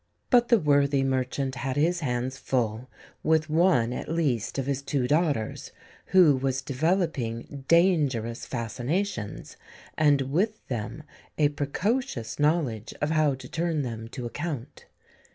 But 0.31 0.47
the 0.47 0.57
worthy 0.59 1.03
merchant 1.03 1.53
had 1.53 1.75
his 1.77 1.99
hands 1.99 2.35
full 2.35 2.89
with 3.21 3.51
one 3.51 3.93
at 3.93 4.09
least 4.09 4.57
of 4.57 4.65
his 4.65 4.81
two 4.81 5.07
daughters, 5.07 5.71
who 6.07 6.35
was 6.37 6.63
developing 6.63 7.65
dangerous 7.67 8.47
fascinations, 8.47 9.57
and 9.95 10.21
with 10.21 10.67
them 10.69 11.03
a 11.37 11.49
precocious 11.49 12.39
knowledge 12.39 12.95
of 12.99 13.11
how 13.11 13.35
to 13.35 13.47
turn 13.47 13.83
them 13.83 14.07
to 14.07 14.25
account. 14.25 14.87